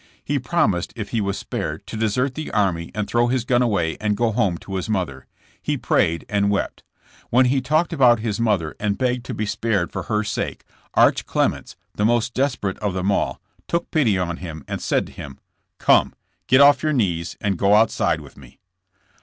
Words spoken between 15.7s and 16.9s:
*'Come, get up off